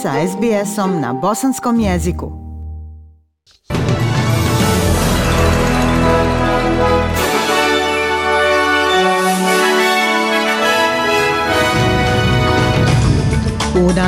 [0.00, 2.49] sa SBS-om na bosanskom jeziku.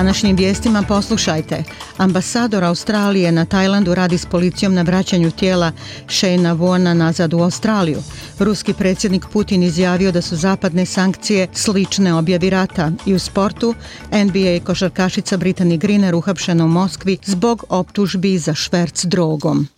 [0.03, 1.65] Današnjim vijestima poslušajte.
[1.97, 5.73] Ambasador Australije na Tajlandu radi s policijom na vraćanju tijela
[6.07, 8.03] Shayna Vona nazad u Australiju.
[8.39, 13.75] Ruski predsjednik Putin izjavio da su zapadne sankcije slične objavi rata i u sportu
[14.13, 19.69] NBA košarkašica Brittany Griner uhapšena u Moskvi zbog optužbi za šverc drogom.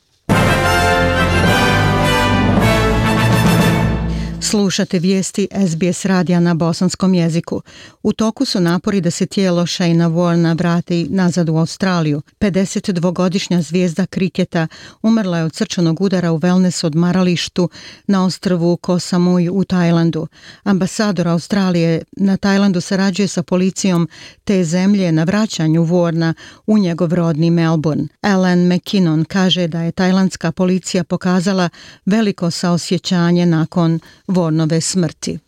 [4.45, 7.63] Slušate vijesti SBS radija na bosanskom jeziku.
[8.03, 12.23] U toku su napori da se tijelo Shayna Warna vrati nazad u Australiju.
[12.41, 14.67] 52-godišnja zvijezda kriketa
[15.03, 17.69] umrla je od srčanog udara u wellness odmaralištu
[18.07, 20.27] na ostrvu Koh Samui u Tajlandu.
[20.65, 24.09] Ambasador Australije na Tajlandu sarađuje sa policijom
[24.45, 26.35] te zemlje na vraćanju Warna
[26.67, 28.05] u njegov rodni Melbourne.
[28.21, 31.69] Alan McKinnon kaže da je tajlandska policija pokazala
[32.07, 34.01] veliko saosjećanje nakon
[34.35, 35.41] Vornove smrti.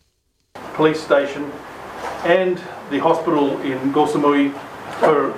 [0.76, 1.52] Police station
[2.24, 2.58] and
[2.90, 4.52] the hospital in Koh Samui
[5.00, 5.34] for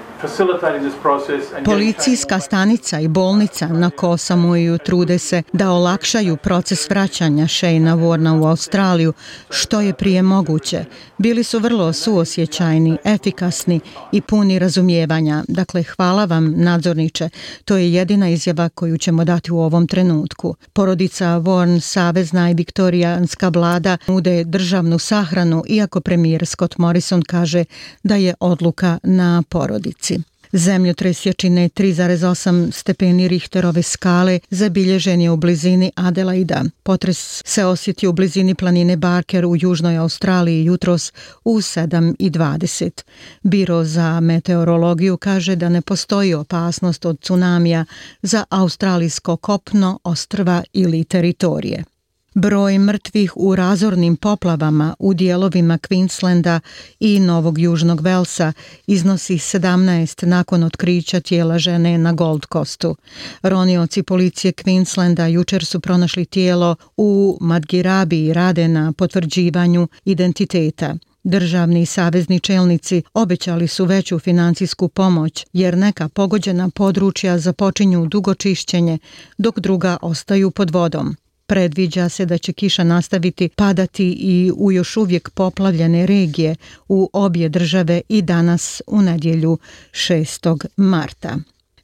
[1.64, 8.46] Policijska stanica i bolnica na Kosamuju trude se da olakšaju proces vraćanja Shayna Warna u
[8.46, 9.12] Australiju
[9.50, 10.84] što je prije moguće.
[11.19, 13.80] Bili su vrlo suosjećajni, efikasni
[14.12, 15.44] i puni razumijevanja.
[15.48, 17.28] Dakle, hvala vam nadzorniče.
[17.64, 20.55] To je jedina izjava koju ćemo dati u ovom trenutku.
[20.72, 27.64] Porodica Warn, Savezna i Viktorijanska vlada nude državnu sahranu iako premijer Scott Morrison kaže
[28.02, 30.08] da je odluka na porodici.
[30.53, 36.65] Zemljotres jačine 3,8 stepeni Richterove skale zabilježen je u blizini Adelaida.
[36.83, 41.13] Potres se osjeti u blizini planine Barker u Južnoj Australiji jutros
[41.45, 43.03] u 7.20.
[43.43, 47.85] Biro za meteorologiju kaže da ne postoji opasnost od tsunamija
[48.23, 51.85] za australijsko kopno, ostrva ili teritorije.
[52.34, 56.61] Broj mrtvih u razornim poplavama u dijelovima Queenslanda
[57.00, 58.52] i Novog Južnog Velsa
[58.86, 62.96] iznosi 17 nakon otkrića tijela žene na Gold Coastu.
[63.42, 70.95] Ronioci policije Queenslanda jučer su pronašli tijelo u Madgirabi i rade na potvrđivanju identiteta.
[71.24, 78.98] Državni i savezni čelnici obećali su veću financijsku pomoć jer neka pogođena područja započinju dugočišćenje
[79.39, 81.16] dok druga ostaju pod vodom.
[81.48, 86.57] Predviđa se da će kiša nastaviti padati i u još uvijek poplavljene regije
[86.89, 89.58] u obje države i danas u nedjelju
[89.92, 90.67] 6.
[90.77, 91.37] marta.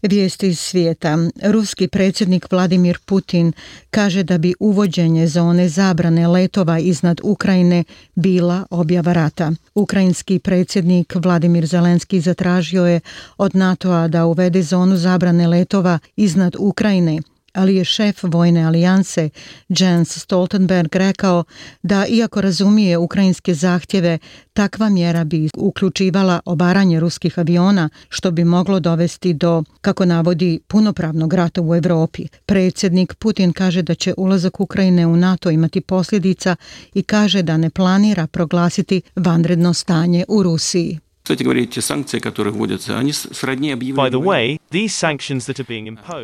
[0.03, 1.19] Vijesti iz svijeta.
[1.43, 3.53] Ruski predsjednik Vladimir Putin
[3.91, 9.53] kaže da bi uvođenje zone zabrane letova iznad Ukrajine bila objava rata.
[9.75, 13.01] Ukrajinski predsjednik Vladimir Zelenski zatražio je
[13.37, 17.21] od NATO-a da uvede zonu zabrane letova iznad Ukrajine
[17.55, 19.31] ali je šef vojne alijanse
[19.69, 21.45] Jens Stoltenberg rekao
[21.83, 24.19] da iako razumije ukrajinske zahtjeve,
[24.53, 31.35] takva mjera bi uključivala obaranje ruskih aviona što bi moglo dovesti do, kako navodi, punopravnog
[31.35, 32.29] rata u Europi.
[32.47, 36.57] Predsjednik Putin kaže da će ulazak Ukrajine u NATO imati posljedica
[36.95, 41.04] i kaže da ne planira proglasiti vanredno stanje u Rusiji.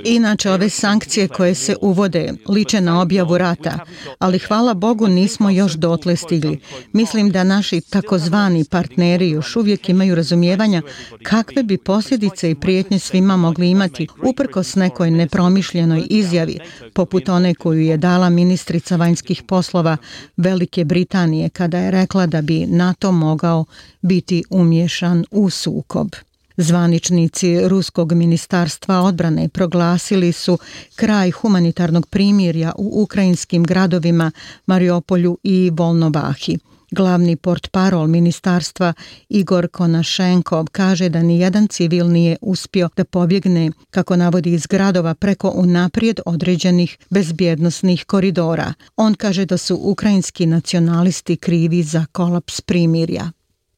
[0.05, 3.79] Inače, ove sankcije koje se uvode liče na objavu rata,
[4.19, 6.61] ali hvala Bogu nismo još dotle stigli.
[6.93, 10.83] Mislim da naši takozvani partneri još uvijek imaju razumijevanja
[11.23, 16.59] kakve bi posljedice i prijetnje svima mogli imati uprkos nekoj nepromišljenoj izjavi,
[16.95, 19.97] poput one koju je dala ministrica vanjskih poslova
[20.37, 23.65] Velike Britanije kada je rekla da bi NATO mogao
[24.03, 24.90] biti umješan
[25.31, 26.09] u sukob.
[26.57, 30.59] Zvaničnici Ruskog ministarstva odbrane proglasili su
[30.97, 34.31] kraj humanitarnog primirja u ukrajinskim gradovima
[34.67, 36.59] Mariopolju i Volnovahi.
[36.91, 38.93] Glavni portparol ministarstva
[39.29, 45.15] Igor Konašenkov kaže da ni jedan civil nije uspio da pobjegne, kako navodi iz gradova,
[45.15, 48.75] preko unaprijed određenih bezbjednostnih koridora.
[48.97, 53.31] On kaže da su ukrajinski nacionalisti krivi za kolaps primirja.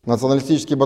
[0.06, 0.76] Nacionalistički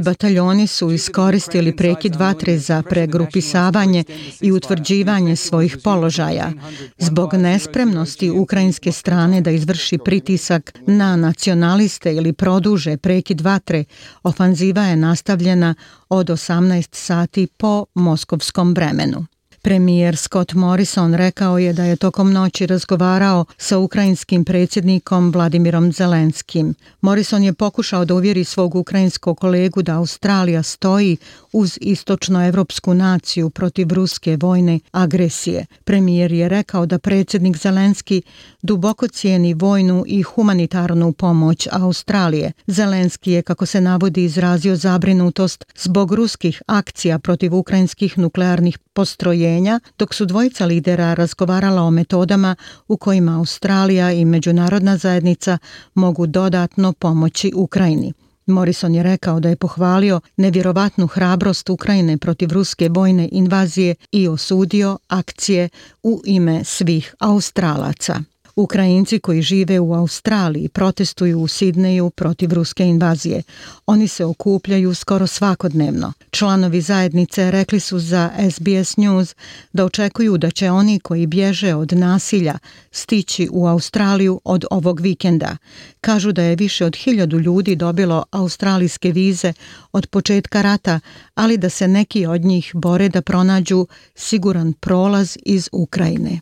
[0.00, 4.04] bataljoni su iskoristili prekid vatre za pregrupisavanje
[4.40, 6.52] i utvrđivanje svojih položaja
[6.98, 13.84] zbog nespremnosti ukrajinske strane da izvrši pritisak na nacionaliste ili produže prekid vatre.
[14.22, 15.74] Ofanziva je nastavljena
[16.08, 19.26] od 18 sati po moskovskom vremenu.
[19.64, 26.74] Premijer Scott Morrison rekao je da je tokom noći razgovarao sa ukrajinskim predsjednikom Vladimirom Zelenskim.
[27.00, 31.16] Morrison je pokušao da uvjeri svog ukrajinskog kolegu da Australija stoji
[31.54, 35.66] uz istočnoevropsku naciju protiv ruske vojne agresije.
[35.84, 38.22] Premijer je rekao da predsjednik Zelenski
[38.62, 42.52] duboko cijeni vojnu i humanitarnu pomoć Australije.
[42.66, 50.14] Zelenski je, kako se navodi, izrazio zabrinutost zbog ruskih akcija protiv ukrajinskih nuklearnih postrojenja, dok
[50.14, 52.56] su dvojica lidera razgovarala o metodama
[52.88, 55.58] u kojima Australija i međunarodna zajednica
[55.94, 58.12] mogu dodatno pomoći Ukrajini.
[58.46, 64.98] Morrison je rekao da je pohvalio nevjerovatnu hrabrost Ukrajine protiv ruske vojne invazije i osudio
[65.08, 65.68] akcije
[66.02, 68.33] u ime svih Australaca.
[68.56, 73.42] Ukrajinci koji žive u Australiji protestuju u Sidneju protiv ruske invazije.
[73.86, 76.12] Oni se okupljaju skoro svakodnevno.
[76.30, 79.34] Članovi zajednice rekli su za SBS News
[79.72, 82.58] da očekuju da će oni koji bježe od nasilja
[82.90, 85.56] stići u Australiju od ovog vikenda.
[86.00, 89.52] Kažu da je više od hiljadu ljudi dobilo australijske vize
[89.92, 91.00] od početka rata,
[91.34, 96.40] ali da se neki od njih bore da pronađu siguran prolaz iz Ukrajine.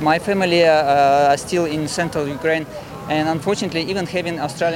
[0.00, 2.66] My family uh, are still in central Ukraine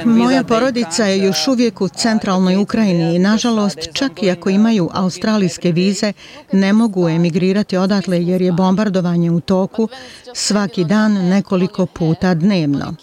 [0.05, 5.73] moja porodica je još uvijek u centralnoj Ukrajini i nažalost čak i ako imaju australijske
[5.73, 6.13] vize
[6.53, 9.89] ne mogu emigrirati odatle jer je bombardovanje u toku
[10.35, 12.95] svaki dan nekoliko puta dnevno.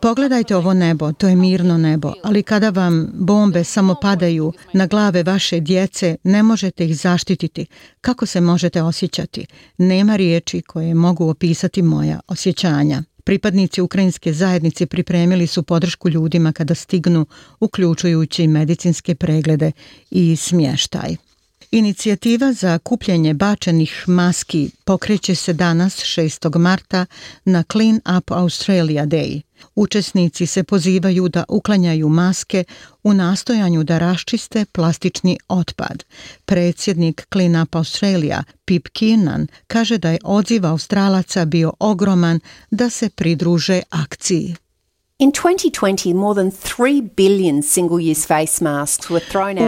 [0.00, 5.22] Pogledajte ovo nebo, to je mirno nebo, ali kada vam bombe samo padaju na glave
[5.22, 7.66] vaše djece, ne možete ih zaštititi.
[8.00, 9.46] Kako se možete osjećati?
[9.78, 13.02] Nema riječi koje mogu opisati moja osjećanja.
[13.24, 17.26] Pripadnici ukrajinske zajednice pripremili su podršku ljudima kada stignu,
[17.60, 19.72] uključujući medicinske preglede
[20.10, 21.27] i smještaj.
[21.70, 26.58] Inicijativa za kupljenje bačenih maski pokreće se danas 6.
[26.58, 27.06] marta
[27.44, 29.40] na Clean Up Australia Day.
[29.74, 32.64] Učesnici se pozivaju da uklanjaju maske
[33.02, 36.04] u nastojanju da raščiste plastični otpad.
[36.44, 42.40] Predsjednik Clean Up Australia Pip Kiernan kaže da je odziv Australaca bio ogroman
[42.70, 44.56] da se pridruže akciji.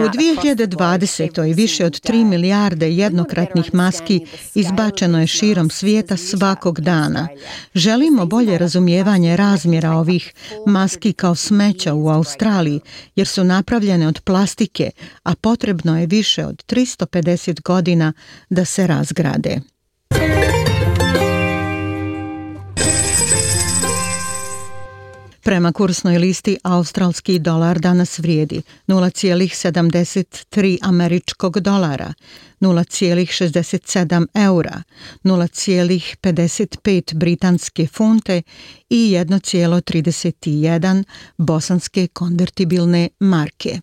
[0.05, 1.55] U 2020.
[1.55, 4.25] više od 3 milijarde jednokratnih maski
[4.55, 7.27] izbačeno je širom svijeta svakog dana.
[7.75, 10.33] Želimo bolje razumijevanje razmjera ovih
[10.67, 12.79] maski kao smeća u Australiji,
[13.15, 14.91] jer su napravljene od plastike,
[15.23, 18.13] a potrebno je više od 350 godina
[18.49, 19.59] da se razgrade.
[25.43, 32.13] Prema kursnoj listi australski dolar danas vrijedi 0,73 američkog dolara,
[32.59, 34.83] 0,67 eura,
[35.23, 38.41] 0,55 britanske funte
[38.89, 41.03] i 1,31
[41.37, 43.79] bosanske konvertibilne marke.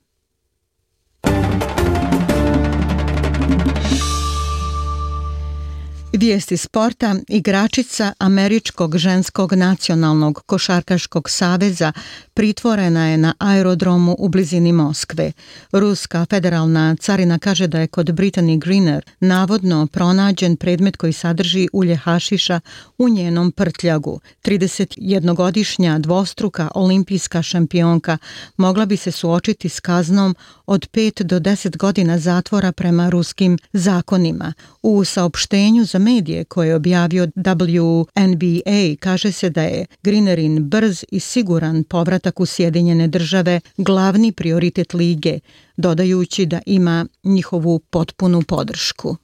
[6.13, 11.93] Vijesti sporta, igračica Američkog ženskog nacionalnog košarkaškog saveza
[12.35, 15.33] pritvorena je na aerodromu u blizini Moskve.
[15.73, 21.97] Ruska federalna carina kaže da je kod Brittany Greener navodno pronađen predmet koji sadrži ulje
[21.97, 22.61] hašiša
[22.99, 24.21] u njenom prtljagu.
[24.45, 28.19] 31-godišnja dvostruka olimpijska šampionka
[28.57, 34.53] mogla bi se suočiti s kaznom od 5 do 10 godina zatvora prema ruskim zakonima.
[34.83, 41.21] U saopštenju za medije koje je objavio WNBA kaže se da je Greenerin brz i
[41.21, 45.39] siguran povratak u Sjedinjene države glavni prioritet lige,
[45.77, 49.17] dodajući da ima njihovu potpunu podršku.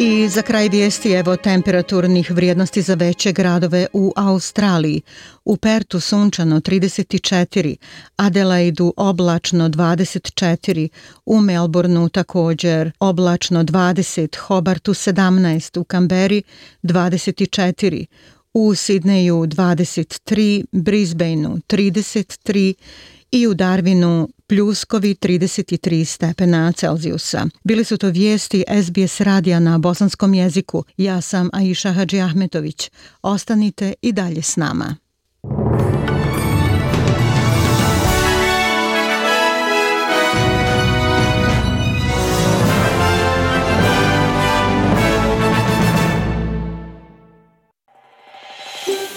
[0.00, 5.02] I za kraj vijesti evo temperaturnih vrijednosti za veće gradove u Australiji.
[5.44, 7.76] U Pertu sunčano 34,
[8.16, 10.88] Adelaidu oblačno 24,
[11.26, 16.42] u Melbourneu također oblačno 20, Hobartu 17, u Kamberi
[16.82, 18.06] 24,
[18.54, 22.74] u Sidneju 23, Brisbaneu 33
[23.30, 27.46] i u Darwinu pljuskovi 33 stepena Celzijusa.
[27.64, 30.84] Bili su to vijesti SBS radija na bosanskom jeziku.
[30.96, 32.90] Ja sam Aisha Hadži Ahmetović.
[33.22, 34.96] Ostanite i dalje s nama.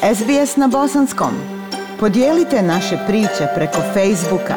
[0.01, 1.31] SBS na bosanskom
[1.99, 4.55] Podijelite naše priče preko Facebooka.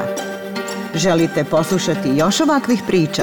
[0.95, 3.23] Želite poslušati još ovakvih priča?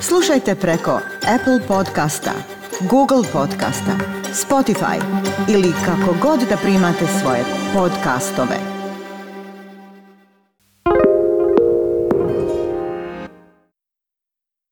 [0.00, 1.00] Slušajte preko
[1.34, 2.32] Apple podcasta,
[2.80, 3.92] Google podcasta,
[4.32, 5.02] Spotify
[5.48, 8.73] ili kako god da primate svoje podcastove.